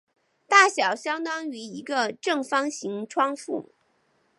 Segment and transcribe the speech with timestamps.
[0.47, 3.69] 大小相当于一个正方形窗户。